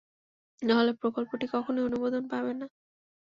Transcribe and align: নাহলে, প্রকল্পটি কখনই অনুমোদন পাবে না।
নাহলে, 0.61 0.91
প্রকল্পটি 1.01 1.45
কখনই 1.53 1.85
অনুমোদন 1.87 2.23
পাবে 2.31 2.51
না। 2.53 2.65